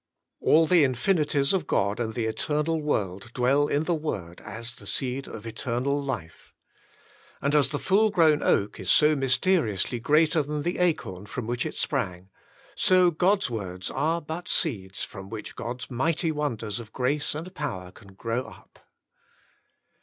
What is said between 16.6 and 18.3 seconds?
of grace and power can